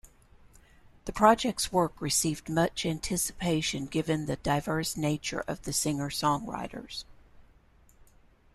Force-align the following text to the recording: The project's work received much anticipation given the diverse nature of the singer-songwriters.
The 1.05 1.11
project's 1.13 1.71
work 1.71 2.01
received 2.01 2.49
much 2.49 2.87
anticipation 2.87 3.85
given 3.85 4.25
the 4.25 4.37
diverse 4.37 4.97
nature 4.97 5.41
of 5.41 5.61
the 5.61 5.71
singer-songwriters. 5.71 7.03